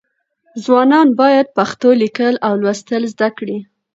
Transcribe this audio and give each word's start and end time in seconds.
ځوانان 0.63 1.07
باید 1.19 1.53
پښتو 1.57 1.89
لیکل 2.01 2.33
او 2.47 2.53
لوستل 2.61 3.03
زده 3.13 3.29
کړي. 3.37 3.57